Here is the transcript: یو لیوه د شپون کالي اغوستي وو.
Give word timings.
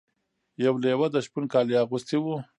یو 0.65 0.73
لیوه 0.83 1.07
د 1.11 1.15
شپون 1.25 1.45
کالي 1.53 1.75
اغوستي 1.83 2.17
وو. 2.19 2.35